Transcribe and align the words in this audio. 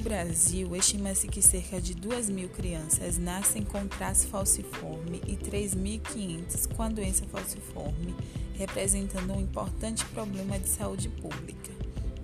Brasil, 0.00 0.74
estima-se 0.74 1.28
que 1.28 1.42
cerca 1.42 1.78
de 1.78 1.94
2 1.94 2.30
mil 2.30 2.48
crianças 2.48 3.18
nascem 3.18 3.62
com 3.62 3.86
traço 3.86 4.26
falciforme 4.28 5.20
e 5.26 5.36
3.500 5.36 6.74
com 6.74 6.82
a 6.82 6.88
doença 6.88 7.26
falciforme, 7.26 8.14
representando 8.54 9.34
um 9.34 9.40
importante 9.40 10.04
problema 10.06 10.58
de 10.58 10.68
saúde 10.68 11.08
pública. 11.08 11.70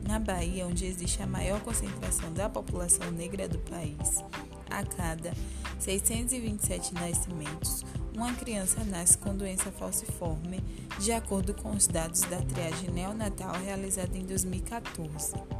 Na 0.09 0.19
Bahia, 0.19 0.67
onde 0.67 0.87
existe 0.87 1.23
a 1.23 1.27
maior 1.27 1.61
concentração 1.61 2.33
da 2.33 2.49
população 2.49 3.11
negra 3.11 3.47
do 3.47 3.59
país, 3.59 4.25
a 4.71 4.83
cada 4.83 5.35
627 5.79 6.95
nascimentos, 6.95 7.85
uma 8.15 8.33
criança 8.33 8.83
nasce 8.85 9.19
com 9.19 9.37
doença 9.37 9.71
falciforme, 9.71 10.65
de 10.99 11.13
acordo 11.13 11.53
com 11.53 11.71
os 11.71 11.87
dados 11.87 12.23
da 12.23 12.41
triagem 12.41 12.91
neonatal 12.91 13.55
realizada 13.63 14.17
em 14.17 14.25
2014. 14.25 15.56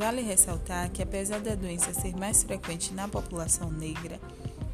Vale 0.00 0.22
ressaltar 0.22 0.90
que, 0.90 1.02
apesar 1.02 1.40
da 1.40 1.54
doença 1.54 1.92
ser 1.92 2.16
mais 2.16 2.42
frequente 2.42 2.94
na 2.94 3.06
população 3.06 3.70
negra, 3.70 4.18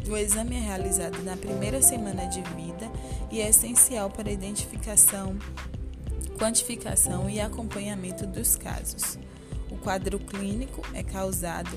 O 0.09 0.17
exame 0.17 0.55
é 0.55 0.61
realizado 0.61 1.21
na 1.25 1.37
primeira 1.37 1.83
semana 1.83 2.27
de 2.27 2.43
vida 2.43 2.89
e 3.29 3.41
é 3.41 3.49
essencial 3.49 4.09
para 4.09 4.29
a 4.29 4.33
identificação 4.33 5.37
quantificação 6.37 7.29
e 7.29 7.41
acompanhamento 7.41 8.27
dos 8.27 8.57
casos. 8.57 9.19
O 9.71 9.77
quadro 9.77 10.19
clínico 10.19 10.83
é 10.95 11.03
causado 11.03 11.77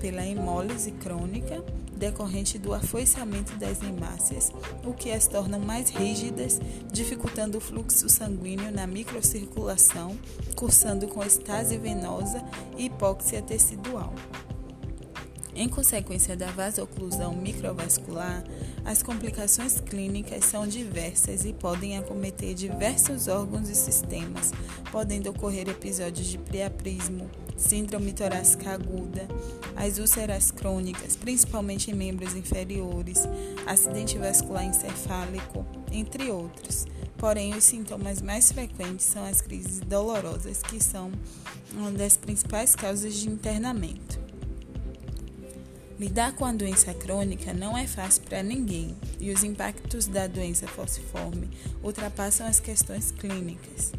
pela 0.00 0.26
hemólise 0.26 0.90
crônica 0.92 1.62
decorrente 1.96 2.58
do 2.58 2.72
afoiçamento 2.72 3.56
das 3.56 3.82
hemácias, 3.82 4.52
o 4.84 4.92
que 4.92 5.10
as 5.10 5.26
torna 5.26 5.58
mais 5.58 5.90
rígidas, 5.90 6.60
dificultando 6.92 7.58
o 7.58 7.60
fluxo 7.60 8.08
sanguíneo 8.08 8.70
na 8.70 8.86
microcirculação, 8.86 10.16
cursando 10.56 11.08
com 11.08 11.22
estase 11.22 11.76
venosa 11.76 12.42
e 12.76 12.86
hipóxia 12.86 13.42
tecidual. 13.42 14.14
Em 15.58 15.68
consequência 15.68 16.36
da 16.36 16.52
vasoclusão 16.52 17.34
microvascular, 17.34 18.44
as 18.84 19.02
complicações 19.02 19.80
clínicas 19.80 20.44
são 20.44 20.68
diversas 20.68 21.44
e 21.44 21.52
podem 21.52 21.98
acometer 21.98 22.54
diversos 22.54 23.26
órgãos 23.26 23.68
e 23.68 23.74
sistemas, 23.74 24.52
podendo 24.92 25.30
ocorrer 25.30 25.68
episódios 25.68 26.28
de 26.28 26.38
priaprismo, 26.38 27.28
síndrome 27.56 28.12
torácica 28.12 28.70
aguda, 28.70 29.26
as 29.74 29.98
úlceras 29.98 30.52
crônicas, 30.52 31.16
principalmente 31.16 31.90
em 31.90 31.94
membros 31.94 32.36
inferiores, 32.36 33.24
acidente 33.66 34.16
vascular 34.16 34.64
encefálico, 34.64 35.66
entre 35.90 36.30
outros. 36.30 36.86
Porém, 37.16 37.52
os 37.56 37.64
sintomas 37.64 38.22
mais 38.22 38.52
frequentes 38.52 39.06
são 39.06 39.24
as 39.24 39.40
crises 39.40 39.80
dolorosas, 39.80 40.62
que 40.62 40.80
são 40.80 41.10
uma 41.72 41.90
das 41.90 42.16
principais 42.16 42.76
causas 42.76 43.12
de 43.14 43.28
internamento. 43.28 44.27
Lidar 45.98 46.32
com 46.34 46.44
a 46.44 46.52
doença 46.52 46.94
crônica 46.94 47.52
não 47.52 47.76
é 47.76 47.84
fácil 47.84 48.22
para 48.22 48.40
ninguém 48.40 48.96
e 49.18 49.32
os 49.32 49.42
impactos 49.42 50.06
da 50.06 50.28
doença 50.28 50.68
falciforme 50.68 51.50
ultrapassam 51.82 52.46
as 52.46 52.60
questões 52.60 53.10
clínicas. 53.10 53.90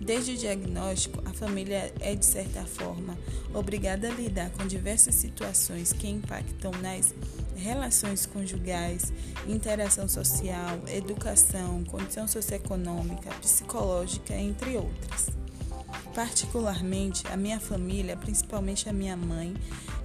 Desde 0.00 0.32
o 0.32 0.36
diagnóstico, 0.36 1.22
a 1.24 1.32
família 1.32 1.94
é, 2.00 2.14
de 2.16 2.26
certa 2.26 2.64
forma, 2.64 3.16
obrigada 3.54 4.08
a 4.08 4.10
lidar 4.10 4.50
com 4.50 4.66
diversas 4.66 5.14
situações 5.14 5.92
que 5.92 6.08
impactam 6.08 6.72
nas 6.82 7.14
relações 7.56 8.26
conjugais, 8.26 9.12
interação 9.46 10.08
social, 10.08 10.80
educação, 10.88 11.84
condição 11.84 12.26
socioeconômica, 12.26 13.30
psicológica, 13.40 14.34
entre 14.34 14.76
outras. 14.76 15.33
Particularmente, 16.14 17.26
a 17.26 17.36
minha 17.36 17.58
família, 17.58 18.16
principalmente 18.16 18.88
a 18.88 18.92
minha 18.92 19.16
mãe, 19.16 19.52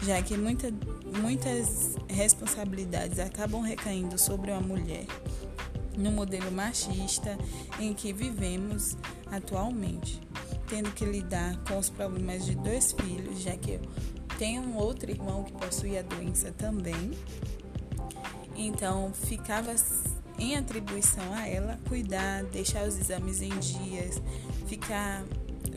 já 0.01 0.21
que 0.21 0.35
muita, 0.35 0.73
muitas 1.21 1.95
responsabilidades 2.07 3.19
acabam 3.19 3.61
recaindo 3.61 4.17
sobre 4.17 4.51
uma 4.51 4.61
mulher 4.61 5.05
no 5.95 6.11
modelo 6.11 6.51
machista 6.51 7.37
em 7.79 7.93
que 7.93 8.13
vivemos 8.13 8.97
atualmente, 9.27 10.19
tendo 10.67 10.91
que 10.91 11.05
lidar 11.05 11.57
com 11.65 11.77
os 11.77 11.89
problemas 11.89 12.45
de 12.45 12.55
dois 12.55 12.93
filhos, 12.93 13.41
já 13.41 13.55
que 13.55 13.71
eu 13.71 13.81
tenho 14.37 14.61
um 14.61 14.77
outro 14.77 15.11
irmão 15.11 15.43
que 15.43 15.51
possui 15.51 15.97
a 15.97 16.01
doença 16.01 16.51
também. 16.51 17.11
Então, 18.55 19.11
ficava 19.13 19.75
em 20.39 20.55
atribuição 20.55 21.33
a 21.33 21.47
ela 21.47 21.77
cuidar, 21.87 22.43
deixar 22.45 22.87
os 22.87 22.97
exames 22.97 23.41
em 23.41 23.49
dias, 23.59 24.21
ficar 24.67 25.23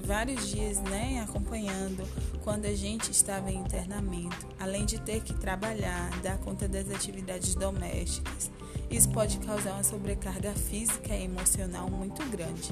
vários 0.04 0.48
dias 0.48 0.78
né, 0.80 1.24
acompanhando 1.26 2.06
quando 2.42 2.66
a 2.66 2.74
gente 2.74 3.10
estava 3.10 3.50
em 3.50 3.58
internamento, 3.58 4.46
além 4.58 4.84
de 4.84 5.00
ter 5.00 5.22
que 5.22 5.34
trabalhar, 5.34 6.10
dar 6.22 6.38
conta 6.38 6.68
das 6.68 6.90
atividades 6.90 7.54
domésticas. 7.54 8.50
Isso 8.90 9.08
pode 9.08 9.38
causar 9.38 9.72
uma 9.72 9.82
sobrecarga 9.82 10.52
física 10.52 11.14
e 11.14 11.24
emocional 11.24 11.88
muito 11.88 12.24
grande. 12.28 12.70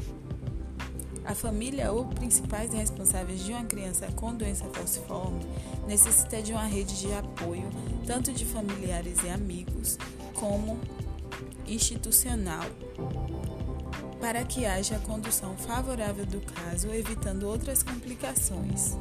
A 1.25 1.35
família 1.35 1.93
ou 1.93 2.07
principais 2.07 2.73
responsáveis 2.73 3.45
de 3.45 3.53
uma 3.53 3.65
criança 3.65 4.09
com 4.13 4.35
doença 4.35 4.65
falciforme 4.73 5.41
necessita 5.87 6.43
de 6.43 6.53
uma 6.53 6.65
rede 6.65 6.99
de 6.99 7.13
apoio, 7.13 7.71
tanto 8.07 8.33
de 8.33 8.45
familiares 8.45 9.23
e 9.23 9.29
amigos, 9.29 9.99
como 10.35 10.79
institucional, 11.67 12.65
para 14.21 14.45
que 14.45 14.67
haja 14.67 14.97
a 14.97 15.01
condução 15.01 15.57
favorável 15.57 16.27
do 16.27 16.41
caso, 16.41 16.89
evitando 16.93 17.45
outras 17.45 17.83
complicações. 17.83 18.97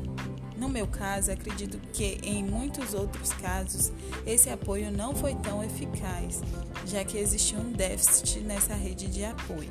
No 0.58 0.68
meu 0.68 0.88
caso, 0.88 1.32
acredito 1.32 1.78
que 1.94 2.20
em 2.24 2.44
muitos 2.44 2.94
outros 2.94 3.32
casos 3.34 3.92
esse 4.26 4.50
apoio 4.50 4.92
não 4.92 5.16
foi 5.16 5.36
tão 5.36 5.64
eficaz, 5.64 6.42
já 6.86 7.04
que 7.04 7.18
existia 7.18 7.60
um 7.60 7.72
déficit 7.72 8.40
nessa 8.42 8.74
rede 8.74 9.08
de 9.08 9.24
apoio. 9.24 9.70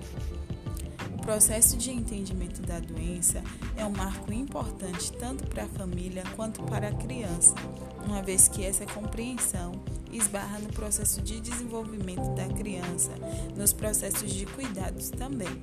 Processo 1.29 1.77
de 1.77 1.91
entendimento 1.91 2.63
da 2.63 2.81
doença 2.81 3.43
é 3.77 3.85
um 3.85 3.91
marco 3.91 4.33
importante 4.33 5.13
tanto 5.13 5.47
para 5.47 5.65
a 5.65 5.69
família 5.69 6.25
quanto 6.35 6.63
para 6.63 6.89
a 6.89 6.95
criança, 6.95 7.55
uma 8.03 8.23
vez 8.23 8.49
que 8.49 8.65
essa 8.65 8.87
compreensão 8.87 9.73
esbarra 10.11 10.59
no 10.59 10.71
processo 10.73 11.21
de 11.21 11.39
desenvolvimento 11.39 12.35
da 12.35 12.49
criança, 12.49 13.11
nos 13.55 13.75
processos 13.75 14.33
de 14.33 14.47
cuidados 14.47 15.11
também. 15.11 15.63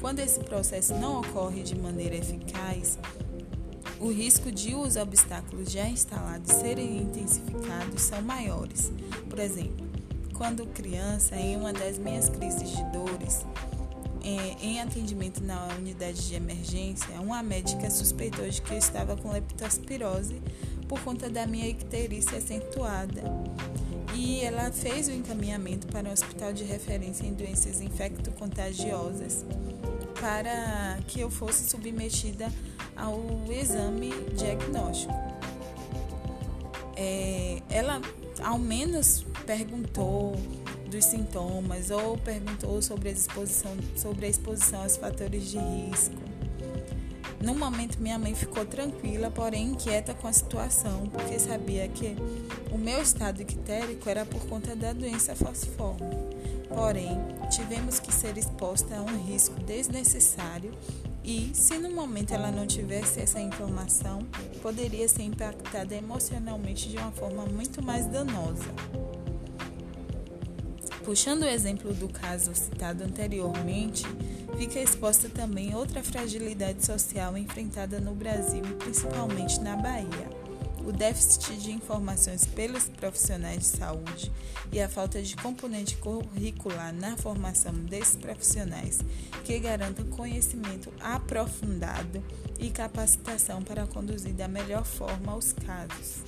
Quando 0.00 0.18
esse 0.18 0.40
processo 0.40 0.92
não 0.94 1.20
ocorre 1.20 1.62
de 1.62 1.78
maneira 1.78 2.16
eficaz, 2.16 2.98
o 4.00 4.10
risco 4.10 4.50
de 4.50 4.74
os 4.74 4.96
obstáculos 4.96 5.70
já 5.70 5.88
instalados 5.88 6.50
serem 6.50 6.96
intensificados 6.96 8.02
são 8.02 8.20
maiores. 8.22 8.90
Por 9.30 9.38
exemplo, 9.38 9.86
quando 10.34 10.66
criança, 10.66 11.36
em 11.36 11.56
uma 11.56 11.72
das 11.72 11.96
minhas 11.96 12.28
crises 12.28 12.70
de 12.70 12.82
dores, 12.90 13.46
em 14.24 14.80
atendimento 14.80 15.42
na 15.42 15.66
unidade 15.76 16.28
de 16.28 16.34
emergência, 16.34 17.20
uma 17.20 17.42
médica 17.42 17.90
suspeitou 17.90 18.48
de 18.48 18.62
que 18.62 18.72
eu 18.72 18.78
estava 18.78 19.16
com 19.16 19.32
leptospirose 19.32 20.40
por 20.88 21.00
conta 21.00 21.28
da 21.28 21.46
minha 21.46 21.68
icterícia 21.68 22.38
acentuada. 22.38 23.22
E 24.14 24.40
ela 24.40 24.70
fez 24.70 25.08
o 25.08 25.10
encaminhamento 25.10 25.86
para 25.86 26.08
um 26.08 26.12
hospital 26.12 26.52
de 26.52 26.64
referência 26.64 27.26
em 27.26 27.32
doenças 27.32 27.80
infecto-contagiosas 27.80 29.44
para 30.20 30.98
que 31.08 31.20
eu 31.20 31.30
fosse 31.30 31.68
submetida 31.68 32.52
ao 32.94 33.20
exame 33.50 34.10
diagnóstico. 34.36 35.12
É, 36.94 37.62
ela 37.70 38.00
ao 38.42 38.58
menos 38.58 39.24
perguntou 39.46 40.36
dos 40.92 41.06
sintomas 41.06 41.90
ou 41.90 42.18
perguntou 42.18 42.82
sobre 42.82 43.08
a 43.08 43.12
exposição, 43.12 43.74
sobre 43.96 44.26
a 44.26 44.28
exposição 44.28 44.82
aos 44.82 44.96
fatores 44.96 45.50
de 45.50 45.58
risco. 45.58 46.14
No 47.42 47.54
momento, 47.54 47.98
minha 47.98 48.18
mãe 48.18 48.34
ficou 48.34 48.64
tranquila, 48.64 49.30
porém 49.30 49.70
inquieta 49.70 50.14
com 50.14 50.28
a 50.28 50.32
situação, 50.32 51.08
porque 51.08 51.38
sabia 51.38 51.88
que 51.88 52.14
o 52.70 52.78
meu 52.78 53.02
estado 53.02 53.40
ictérico 53.40 54.08
era 54.08 54.24
por 54.24 54.46
conta 54.46 54.76
da 54.76 54.92
doença 54.92 55.34
falciforme. 55.34 56.06
Porém, 56.68 57.18
tivemos 57.50 57.98
que 57.98 58.14
ser 58.14 58.36
exposta 58.36 58.96
a 58.96 59.02
um 59.02 59.24
risco 59.24 59.58
desnecessário 59.60 60.72
e, 61.24 61.50
se 61.54 61.78
no 61.78 61.90
momento 61.90 62.32
ela 62.32 62.50
não 62.52 62.66
tivesse 62.66 63.20
essa 63.20 63.40
informação, 63.40 64.20
poderia 64.62 65.08
ser 65.08 65.22
impactada 65.22 65.94
emocionalmente 65.94 66.88
de 66.88 66.96
uma 66.96 67.10
forma 67.12 67.44
muito 67.46 67.82
mais 67.82 68.06
danosa. 68.06 69.21
Puxando 71.12 71.42
o 71.42 71.46
exemplo 71.46 71.92
do 71.92 72.08
caso 72.08 72.54
citado 72.54 73.04
anteriormente, 73.04 74.02
fica 74.56 74.80
exposta 74.80 75.28
também 75.28 75.74
outra 75.74 76.02
fragilidade 76.02 76.86
social 76.86 77.36
enfrentada 77.36 78.00
no 78.00 78.14
Brasil 78.14 78.64
e 78.64 78.74
principalmente 78.76 79.60
na 79.60 79.76
Bahia: 79.76 80.30
o 80.82 80.90
déficit 80.90 81.58
de 81.58 81.70
informações 81.70 82.46
pelos 82.46 82.84
profissionais 82.84 83.58
de 83.58 83.64
saúde 83.66 84.32
e 84.72 84.80
a 84.80 84.88
falta 84.88 85.20
de 85.20 85.36
componente 85.36 85.98
curricular 85.98 86.94
na 86.94 87.14
formação 87.18 87.74
desses 87.74 88.16
profissionais 88.16 89.00
que 89.44 89.58
garantam 89.58 90.06
conhecimento 90.06 90.90
aprofundado 90.98 92.24
e 92.58 92.70
capacitação 92.70 93.62
para 93.62 93.86
conduzir 93.86 94.32
da 94.32 94.48
melhor 94.48 94.86
forma 94.86 95.36
os 95.36 95.52
casos. 95.52 96.22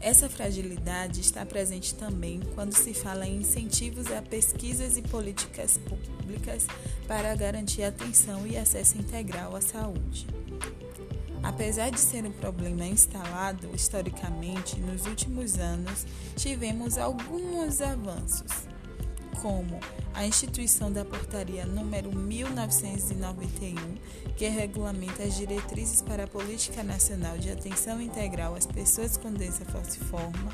Essa 0.00 0.30
fragilidade 0.30 1.20
está 1.20 1.44
presente 1.44 1.94
também 1.94 2.40
quando 2.54 2.74
se 2.74 2.94
fala 2.94 3.26
em 3.26 3.36
incentivos 3.36 4.10
a 4.10 4.22
pesquisas 4.22 4.96
e 4.96 5.02
políticas 5.02 5.76
públicas 5.76 6.66
para 7.06 7.34
garantir 7.34 7.82
atenção 7.82 8.46
e 8.46 8.56
acesso 8.56 8.96
integral 8.96 9.54
à 9.54 9.60
saúde. 9.60 10.26
Apesar 11.42 11.90
de 11.90 12.00
ser 12.00 12.24
um 12.24 12.32
problema 12.32 12.86
instalado 12.86 13.68
historicamente, 13.74 14.80
nos 14.80 15.06
últimos 15.06 15.58
anos 15.58 16.06
tivemos 16.34 16.96
alguns 16.96 17.82
avanços 17.82 18.69
como 19.40 19.80
a 20.14 20.26
instituição 20.26 20.92
da 20.92 21.04
Portaria 21.04 21.64
número 21.64 22.12
1991, 22.14 23.74
que 24.36 24.48
regulamenta 24.48 25.22
as 25.22 25.36
diretrizes 25.36 26.02
para 26.02 26.24
a 26.24 26.26
Política 26.26 26.82
Nacional 26.82 27.38
de 27.38 27.50
Atenção 27.50 28.00
Integral 28.00 28.54
às 28.54 28.66
Pessoas 28.66 29.16
com 29.16 29.32
Doença 29.32 29.64
Falciforme 29.64 30.50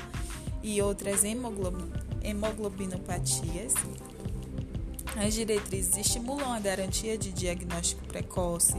e 0.63 0.81
outras 0.81 1.23
hemoglobinopatias. 1.23 3.73
As 5.15 5.33
diretrizes 5.33 5.97
estimulam 5.97 6.53
a 6.53 6.59
garantia 6.59 7.17
de 7.17 7.31
diagnóstico 7.31 8.05
precoce, 8.05 8.75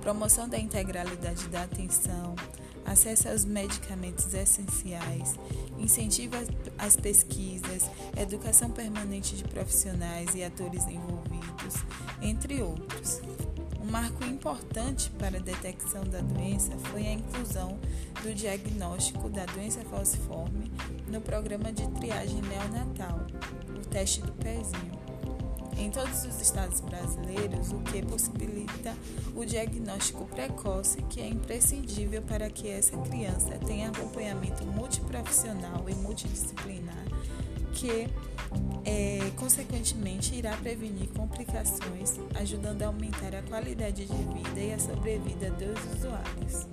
promoção 0.00 0.48
da 0.48 0.58
integralidade 0.58 1.48
da 1.48 1.64
atenção, 1.64 2.36
acesso 2.90 3.28
aos 3.28 3.44
medicamentos 3.44 4.34
essenciais, 4.34 5.36
incentiva 5.78 6.38
às 6.76 6.96
pesquisas, 6.96 7.88
educação 8.16 8.68
permanente 8.70 9.36
de 9.36 9.44
profissionais 9.44 10.34
e 10.34 10.42
atores 10.42 10.84
envolvidos, 10.86 11.74
entre 12.20 12.60
outros. 12.62 13.20
Um 13.80 13.90
marco 13.90 14.24
importante 14.24 15.08
para 15.18 15.38
a 15.38 15.40
detecção 15.40 16.02
da 16.04 16.20
doença 16.20 16.76
foi 16.90 17.06
a 17.06 17.12
inclusão 17.12 17.78
do 18.22 18.34
diagnóstico 18.34 19.28
da 19.28 19.46
doença 19.46 19.80
falciforme 19.82 20.70
no 21.08 21.20
programa 21.20 21.72
de 21.72 21.88
triagem 21.92 22.42
neonatal, 22.42 23.20
o 23.74 23.86
teste 23.88 24.20
do 24.20 24.32
pezinho 24.32 24.99
em 25.80 25.90
todos 25.90 26.24
os 26.24 26.40
estados 26.40 26.80
brasileiros, 26.80 27.72
o 27.72 27.78
que 27.80 28.02
possibilita 28.02 28.94
o 29.34 29.44
diagnóstico 29.44 30.26
precoce, 30.26 31.02
que 31.08 31.20
é 31.20 31.26
imprescindível 31.26 32.20
para 32.22 32.50
que 32.50 32.68
essa 32.68 32.96
criança 32.98 33.58
tenha 33.66 33.88
acompanhamento 33.88 34.64
multiprofissional 34.66 35.88
e 35.88 35.94
multidisciplinar, 35.94 37.04
que 37.72 38.08
é, 38.84 39.30
consequentemente 39.36 40.34
irá 40.34 40.56
prevenir 40.56 41.08
complicações, 41.08 42.18
ajudando 42.38 42.82
a 42.82 42.86
aumentar 42.88 43.34
a 43.34 43.42
qualidade 43.42 44.04
de 44.04 44.12
vida 44.12 44.60
e 44.60 44.72
a 44.72 44.78
sobrevida 44.78 45.50
dos 45.50 45.96
usuários. 45.96 46.66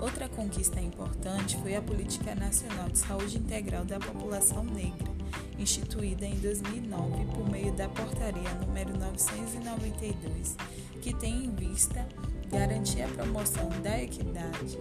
Outra 0.00 0.28
conquista 0.28 0.80
importante 0.80 1.56
foi 1.56 1.74
a 1.74 1.82
Política 1.82 2.34
Nacional 2.34 2.88
de 2.88 2.98
Saúde 2.98 3.38
Integral 3.38 3.84
da 3.84 3.98
População 3.98 4.62
Negra, 4.62 5.17
instituída 5.58 6.24
em 6.24 6.36
2009 6.36 7.24
por 7.34 7.50
meio 7.50 7.72
da 7.72 7.88
Portaria 7.88 8.54
número 8.54 8.96
992, 8.98 10.56
que 11.02 11.14
tem 11.14 11.44
em 11.44 11.54
vista 11.54 12.06
garantir 12.50 13.02
a 13.02 13.08
promoção 13.08 13.68
da 13.82 14.00
equidade. 14.02 14.78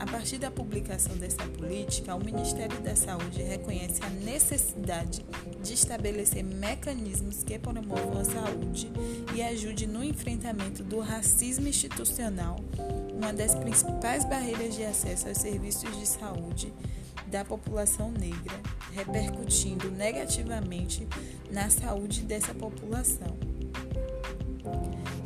A 0.00 0.06
partir 0.06 0.38
da 0.38 0.50
publicação 0.50 1.14
dessa 1.18 1.44
política, 1.46 2.14
o 2.14 2.24
Ministério 2.24 2.80
da 2.80 2.96
Saúde 2.96 3.42
reconhece 3.42 4.02
a 4.02 4.08
necessidade 4.08 5.22
de 5.62 5.74
estabelecer 5.74 6.42
mecanismos 6.42 7.42
que 7.44 7.58
promovam 7.58 8.18
a 8.18 8.24
saúde 8.24 8.90
e 9.34 9.42
ajude 9.42 9.86
no 9.86 10.02
enfrentamento 10.02 10.82
do 10.82 11.00
racismo 11.00 11.68
institucional, 11.68 12.56
uma 13.20 13.34
das 13.34 13.54
principais 13.54 14.24
barreiras 14.24 14.74
de 14.74 14.82
acesso 14.82 15.28
aos 15.28 15.36
serviços 15.36 15.94
de 15.98 16.06
saúde 16.06 16.72
da 17.26 17.44
população 17.44 18.10
negra, 18.10 18.58
repercutindo 18.92 19.90
negativamente 19.90 21.06
na 21.50 21.68
saúde 21.68 22.22
dessa 22.22 22.54
população. 22.54 23.36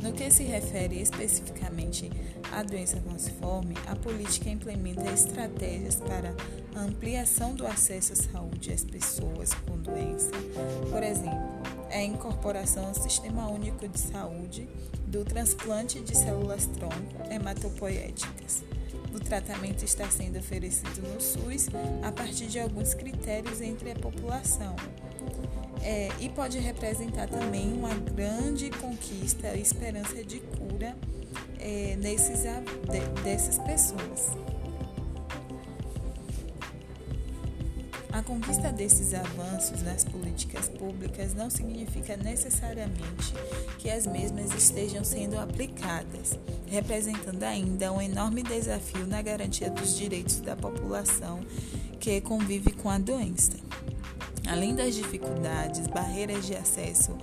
No 0.01 0.11
que 0.11 0.29
se 0.29 0.43
refere 0.43 1.01
especificamente 1.01 2.11
à 2.51 2.61
doença 2.61 2.97
falciforme, 3.01 3.75
a 3.87 3.95
política 3.95 4.49
implementa 4.49 5.09
estratégias 5.11 5.95
para 5.95 6.35
ampliação 6.75 7.55
do 7.55 7.65
acesso 7.65 8.13
à 8.13 8.15
saúde 8.15 8.73
às 8.73 8.83
pessoas 8.83 9.53
com 9.53 9.77
doença. 9.77 10.31
Por 10.91 11.01
exemplo, 11.01 11.54
a 11.91 12.01
incorporação 12.01 12.87
ao 12.87 12.93
Sistema 12.93 13.47
Único 13.49 13.87
de 13.87 13.99
Saúde 13.99 14.67
do 15.07 15.23
transplante 15.23 15.99
de 16.01 16.15
células 16.15 16.65
tronco 16.65 17.31
hematopoéticas 17.31 18.63
o 19.15 19.19
tratamento 19.19 19.85
está 19.85 20.09
sendo 20.09 20.37
oferecido 20.37 21.01
no 21.01 21.21
SUS 21.21 21.69
a 22.03 22.11
partir 22.11 22.47
de 22.47 22.59
alguns 22.59 22.93
critérios 22.93 23.61
entre 23.61 23.91
a 23.91 23.95
população. 23.95 24.75
É, 25.81 26.09
e 26.19 26.29
pode 26.29 26.59
representar 26.59 27.27
também 27.29 27.71
uma 27.71 27.93
grande 27.93 28.69
conquista 28.71 29.55
e 29.55 29.61
esperança 29.61 30.23
de 30.23 30.39
cura 30.39 30.97
é, 31.59 31.95
nesses, 31.97 32.41
de, 32.41 33.21
dessas 33.23 33.57
pessoas. 33.59 34.44
A 38.15 38.23
conquista 38.23 38.71
desses 38.71 39.13
avanços 39.13 39.81
nas 39.81 40.05
políticas 40.05 40.69
públicas 40.69 41.33
não 41.33 41.49
significa 41.49 42.15
necessariamente 42.15 43.33
que 43.77 43.89
as 43.89 44.07
mesmas 44.07 44.53
estejam 44.53 45.03
sendo 45.03 45.37
aplicadas, 45.37 46.39
representando 46.65 47.43
ainda 47.43 47.91
um 47.91 48.01
enorme 48.01 48.41
desafio 48.41 49.05
na 49.05 49.21
garantia 49.21 49.69
dos 49.69 49.97
direitos 49.97 50.39
da 50.39 50.55
população 50.55 51.41
que 51.99 52.21
convive 52.21 52.71
com 52.71 52.89
a 52.89 52.97
doença. 52.97 53.57
Além 54.47 54.73
das 54.73 54.95
dificuldades, 54.95 55.85
barreiras 55.87 56.45
de 56.45 56.55
acesso 56.55 57.17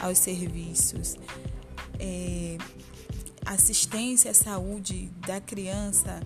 aos 0.00 0.16
serviços, 0.16 1.16
é, 1.98 2.56
assistência 3.44 4.30
à 4.30 4.34
saúde 4.34 5.10
da 5.26 5.40
criança, 5.40 6.20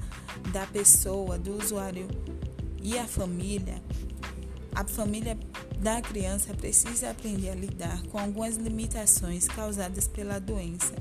da 0.53 0.67
pessoa, 0.67 1.39
do 1.39 1.57
usuário 1.57 2.07
e 2.83 2.99
a 2.99 3.07
família, 3.07 3.83
a 4.75 4.85
família 4.85 5.39
da 5.79 6.01
criança 6.01 6.55
precisa 6.55 7.11
aprender 7.11 7.51
a 7.51 7.55
lidar 7.55 8.03
com 8.09 8.19
algumas 8.19 8.57
limitações 8.57 9.47
causadas 9.47 10.07
pela 10.07 10.39
doença. 10.39 10.95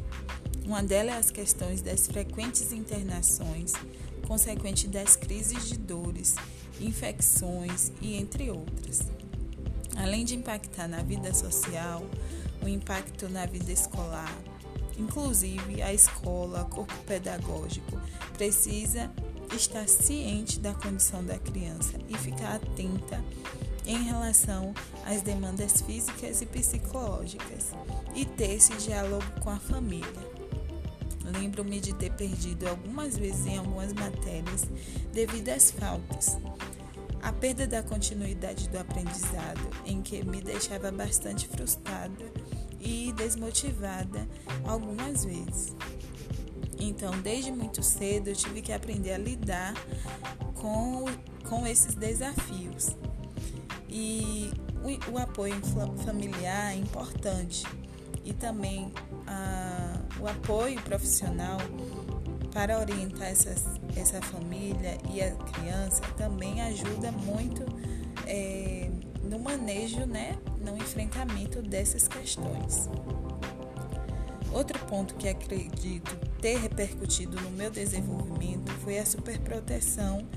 Uma 0.66 0.84
delas 0.84 1.16
é 1.16 1.18
as 1.18 1.32
questões 1.32 1.82
das 1.82 2.08
frequentes 2.08 2.72
internações, 2.72 3.74
consequente 4.28 4.88
das 4.88 5.16
crises 5.16 5.68
de 5.68 5.78
dores, 5.78 6.36
infecções 6.80 7.92
e 8.02 8.16
entre 8.16 8.50
outras. 8.52 9.02
Além 9.96 10.24
de 10.24 10.36
impactar 10.36 10.88
na 10.88 11.02
vida 11.02 11.34
social, 11.34 12.06
o 12.62 12.68
impacto 12.68 13.28
na 13.28 13.46
vida 13.46 13.72
escolar, 13.72 14.34
inclusive 14.98 15.82
a 15.82 15.94
escola, 15.94 16.66
corpo 16.66 16.96
pedagógico, 17.06 18.00
precisa 18.34 19.12
estar 19.56 19.88
ciente 19.90 20.60
da 20.60 20.74
condição 20.74 21.24
da 21.24 21.38
criança 21.40 21.98
e 22.08 22.18
ficar 22.18 22.56
atenta 22.56 23.24
em 23.89 24.03
relação 24.03 24.72
às 25.03 25.24
demandas 25.24 25.81
físicas 25.81 26.43
e 26.43 26.46
psicológicas 26.46 27.72
e 28.15 28.24
ter 28.24 28.51
esse 28.51 28.75
diálogo 28.75 29.25
com 29.41 29.50
a 29.50 29.58
família. 29.58 30.29
Lembro-me 31.25 31.79
de 31.79 31.93
ter 31.96 32.12
perdido 32.12 32.67
algumas 32.67 33.17
vezes 33.17 33.48
em 33.48 33.58
algumas 33.58 33.91
matérias 33.93 34.67
devido 35.12 35.50
às 35.50 35.72
faltas. 35.72 36.38
A 37.22 37.34
perda 37.34 37.65
da 37.65 37.81
continuidade 37.81 38.69
do 38.69 38.77
aprendizado, 38.77 39.69
em 39.86 40.01
que 40.03 40.24
me 40.24 40.39
deixava 40.39 40.91
bastante 40.91 41.48
frustrada 41.48 42.31
e 42.79 43.12
desmotivada 43.13 44.27
algumas 44.65 45.25
vezes. 45.25 45.75
Então, 46.79 47.19
desde 47.22 47.51
muito 47.51 47.81
cedo, 47.84 48.29
eu 48.29 48.36
tive 48.36 48.62
que 48.62 48.72
aprender 48.72 49.13
a 49.13 49.17
lidar 49.17 49.74
com, 50.55 51.05
com 51.50 51.67
esses 51.67 51.93
desafios. 51.96 52.96
E 53.89 54.51
o, 54.84 55.13
o 55.13 55.17
apoio 55.17 55.55
familiar 56.05 56.74
é 56.74 56.75
importante 56.75 57.65
e 58.24 58.34
também 58.34 58.91
a, 59.25 60.00
o 60.19 60.27
apoio 60.27 60.79
profissional 60.81 61.58
para 62.53 62.79
orientar 62.79 63.27
essas, 63.27 63.65
essa 63.96 64.22
família 64.22 64.98
e 65.12 65.22
a 65.22 65.31
criança 65.36 66.01
também 66.17 66.62
ajuda 66.62 67.12
muito 67.12 67.63
é, 68.27 68.89
no 69.24 69.39
manejo, 69.39 70.05
né, 70.05 70.38
no 70.60 70.77
enfrentamento 70.77 71.62
dessas 71.62 72.08
questões. 72.08 72.89
Outro 74.51 74.79
ponto 74.86 75.13
que 75.15 75.27
acredito 75.27 76.15
ter 76.41 76.58
repercutido 76.58 77.39
no 77.39 77.51
meu 77.51 77.69
desenvolvimento 77.69 78.72
foi 78.84 78.98
a 78.98 79.05
superproteção 79.05 80.27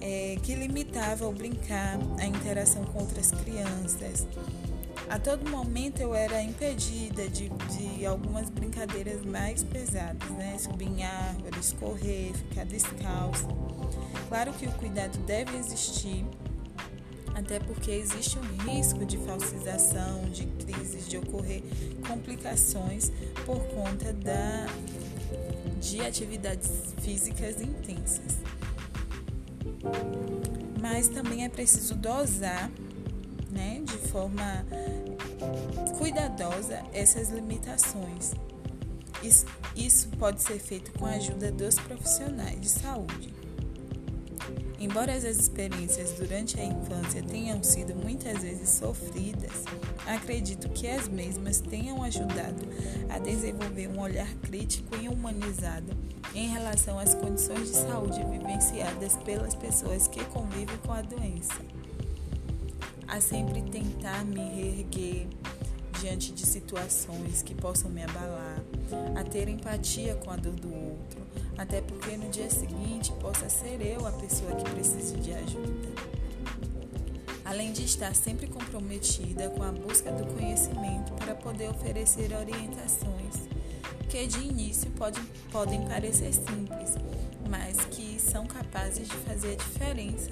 é, 0.00 0.36
que 0.42 0.54
limitava 0.54 1.26
o 1.26 1.32
brincar, 1.32 1.98
a 2.18 2.26
interação 2.26 2.84
com 2.84 3.00
outras 3.00 3.30
crianças. 3.30 4.26
A 5.08 5.18
todo 5.18 5.48
momento 5.48 6.00
eu 6.00 6.14
era 6.14 6.42
impedida 6.42 7.28
de, 7.28 7.48
de 7.48 8.04
algumas 8.04 8.50
brincadeiras 8.50 9.24
mais 9.24 9.64
pesadas, 9.64 10.28
né? 10.30 10.58
Subir 10.58 10.86
em 10.86 11.02
árvores, 11.02 11.74
correr, 11.80 12.32
ficar 12.34 12.66
descalço. 12.66 13.48
Claro 14.28 14.52
que 14.52 14.66
o 14.66 14.72
cuidado 14.72 15.16
deve 15.20 15.56
existir, 15.56 16.26
até 17.34 17.58
porque 17.58 17.90
existe 17.90 18.38
um 18.38 18.70
risco 18.70 19.06
de 19.06 19.16
falsização, 19.16 20.28
de 20.28 20.44
crises, 20.44 21.08
de 21.08 21.16
ocorrer 21.16 21.62
complicações 22.06 23.10
por 23.46 23.60
conta 23.68 24.12
da, 24.12 24.66
de 25.80 26.02
atividades 26.02 26.70
físicas 27.00 27.62
intensas. 27.62 28.36
Mas 30.80 31.08
também 31.08 31.44
é 31.44 31.48
preciso 31.48 31.94
dosar 31.94 32.70
né, 33.50 33.82
de 33.84 33.96
forma 34.08 34.64
cuidadosa 35.98 36.82
essas 36.92 37.30
limitações. 37.30 38.32
Isso, 39.22 39.46
isso 39.74 40.08
pode 40.10 40.42
ser 40.42 40.58
feito 40.58 40.92
com 40.92 41.06
a 41.06 41.10
ajuda 41.10 41.50
dos 41.50 41.74
profissionais 41.76 42.60
de 42.60 42.68
saúde. 42.68 43.37
Embora 44.80 45.12
as 45.12 45.24
experiências 45.24 46.12
durante 46.12 46.60
a 46.60 46.64
infância 46.64 47.20
tenham 47.20 47.60
sido 47.64 47.96
muitas 47.96 48.42
vezes 48.42 48.68
sofridas, 48.68 49.64
acredito 50.06 50.68
que 50.68 50.86
as 50.86 51.08
mesmas 51.08 51.58
tenham 51.60 52.00
ajudado 52.04 52.64
a 53.08 53.18
desenvolver 53.18 53.88
um 53.88 54.00
olhar 54.00 54.32
crítico 54.36 54.94
e 54.96 55.08
humanizado 55.08 55.96
em 56.32 56.48
relação 56.48 56.96
às 56.96 57.12
condições 57.12 57.72
de 57.72 57.76
saúde 57.76 58.22
vivenciadas 58.30 59.16
pelas 59.16 59.56
pessoas 59.56 60.06
que 60.06 60.24
convivem 60.26 60.76
com 60.86 60.92
a 60.92 61.02
doença. 61.02 61.60
A 63.08 63.20
sempre 63.20 63.62
tentar 63.62 64.24
me 64.24 64.40
reerguer 64.40 65.26
diante 66.00 66.32
de 66.32 66.46
situações 66.46 67.42
que 67.42 67.54
possam 67.54 67.90
me 67.90 68.02
abalar, 68.02 68.62
a 69.18 69.24
ter 69.24 69.48
empatia 69.48 70.14
com 70.16 70.30
a 70.30 70.36
dor 70.36 70.54
do 70.54 70.72
outro, 70.72 71.20
até 71.56 71.80
porque 71.80 72.16
no 72.16 72.28
dia 72.30 72.48
seguinte 72.50 73.12
possa 73.20 73.48
ser 73.48 73.80
eu 73.80 74.06
a 74.06 74.12
pessoa 74.12 74.54
que 74.54 74.70
precise 74.70 75.16
de 75.16 75.32
ajuda. 75.32 75.88
Além 77.44 77.72
de 77.72 77.84
estar 77.84 78.14
sempre 78.14 78.46
comprometida 78.46 79.48
com 79.50 79.62
a 79.62 79.72
busca 79.72 80.12
do 80.12 80.26
conhecimento 80.34 81.12
para 81.14 81.34
poder 81.34 81.70
oferecer 81.70 82.32
orientações 82.34 83.48
que 84.08 84.26
de 84.26 84.38
início 84.38 84.90
pode, 84.92 85.20
podem 85.52 85.86
parecer 85.86 86.32
simples, 86.32 86.94
mas 87.48 87.76
que 87.90 88.18
são 88.18 88.46
capazes 88.46 89.06
de 89.06 89.16
fazer 89.16 89.52
a 89.52 89.56
diferença 89.56 90.30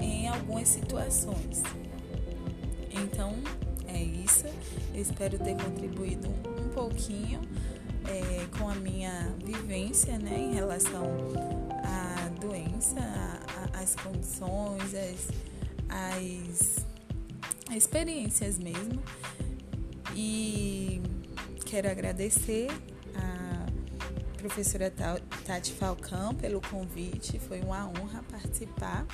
em 0.00 0.28
algumas 0.28 0.68
situações. 0.68 1.62
Então, 2.90 3.34
Eu 4.94 5.02
espero 5.02 5.38
ter 5.38 5.56
contribuído 5.56 6.28
um 6.28 6.68
pouquinho 6.74 7.40
é, 8.06 8.46
com 8.58 8.68
a 8.68 8.74
minha 8.74 9.34
vivência 9.44 10.18
né, 10.18 10.38
em 10.38 10.54
relação 10.54 11.04
à 11.84 12.28
doença, 12.40 13.00
às 13.72 13.94
condições, 13.96 14.94
às 15.88 16.86
experiências 17.76 18.58
mesmo. 18.58 19.02
E 20.14 21.02
quero 21.64 21.90
agradecer 21.90 22.68
a 23.14 23.66
professora 24.38 24.92
Tati 25.44 25.72
Falcão 25.72 26.34
pelo 26.34 26.60
convite, 26.60 27.38
foi 27.38 27.60
uma 27.60 27.86
honra 27.88 28.24
participar. 28.30 29.06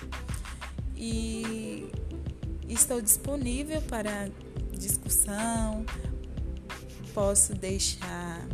E 0.96 1.90
estou 2.68 3.00
disponível 3.02 3.82
para 3.82 4.28
discussão, 4.86 5.84
posso 7.14 7.54
deixar 7.54 8.46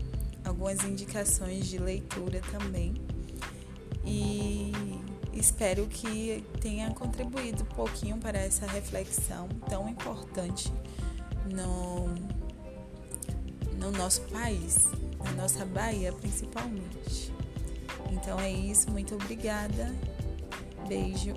algumas 0.45 0.83
indicações 0.85 1.67
de 1.67 1.79
leitura 1.79 2.41
também. 2.51 2.95
E 4.05 4.73
espero 5.33 5.87
que 5.87 6.45
tenha 6.61 6.91
contribuído 6.91 7.63
um 7.63 7.75
pouquinho 7.75 8.17
para 8.19 8.39
essa 8.39 8.67
reflexão 8.67 9.49
tão 9.69 9.89
importante 9.89 10.73
no, 11.47 12.07
no 13.77 13.91
nosso 13.91 14.23
país, 14.23 14.89
na 15.25 15.33
nossa 15.33 15.65
Bahia 15.65 16.13
principalmente. 16.13 17.33
Então 18.13 18.39
é 18.41 18.51
isso, 18.51 18.91
muito 18.91 19.15
obrigada. 19.15 19.95
Beijo 20.89 21.35